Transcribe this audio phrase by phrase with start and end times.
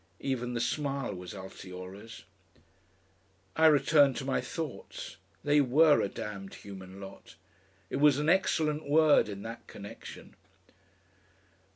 [0.19, 2.23] (Even the smile was Altiora's.)
[3.55, 5.17] I returned to my thoughts.
[5.43, 7.35] They WERE a damned human lot.
[7.91, 10.33] It was an excellent word in that connection....